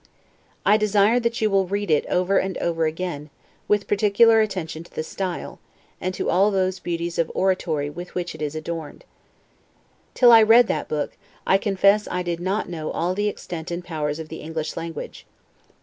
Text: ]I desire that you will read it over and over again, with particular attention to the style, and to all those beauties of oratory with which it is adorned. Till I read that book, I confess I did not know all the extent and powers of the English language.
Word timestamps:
]I 0.65 0.77
desire 0.77 1.19
that 1.19 1.41
you 1.41 1.51
will 1.51 1.67
read 1.67 1.91
it 1.91 2.07
over 2.07 2.39
and 2.39 2.57
over 2.57 2.87
again, 2.87 3.29
with 3.67 3.85
particular 3.87 4.41
attention 4.41 4.83
to 4.83 4.91
the 4.91 5.03
style, 5.03 5.59
and 6.01 6.11
to 6.15 6.27
all 6.27 6.49
those 6.49 6.79
beauties 6.79 7.19
of 7.19 7.31
oratory 7.35 7.87
with 7.87 8.15
which 8.15 8.33
it 8.33 8.41
is 8.41 8.55
adorned. 8.55 9.05
Till 10.15 10.31
I 10.31 10.41
read 10.41 10.65
that 10.69 10.87
book, 10.87 11.15
I 11.45 11.59
confess 11.59 12.07
I 12.09 12.23
did 12.23 12.39
not 12.39 12.67
know 12.67 12.89
all 12.89 13.13
the 13.13 13.27
extent 13.29 13.69
and 13.69 13.85
powers 13.85 14.17
of 14.17 14.29
the 14.29 14.41
English 14.41 14.75
language. 14.75 15.27